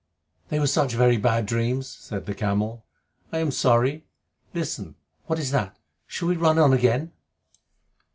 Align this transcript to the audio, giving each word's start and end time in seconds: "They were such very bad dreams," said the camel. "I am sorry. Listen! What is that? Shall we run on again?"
"They 0.49 0.57
were 0.59 0.65
such 0.65 0.93
very 0.95 1.17
bad 1.17 1.45
dreams," 1.45 1.87
said 1.87 2.25
the 2.25 2.33
camel. 2.33 2.87
"I 3.31 3.37
am 3.37 3.51
sorry. 3.51 4.07
Listen! 4.51 4.95
What 5.27 5.37
is 5.37 5.51
that? 5.51 5.77
Shall 6.07 6.29
we 6.29 6.37
run 6.37 6.57
on 6.57 6.73
again?" 6.73 7.11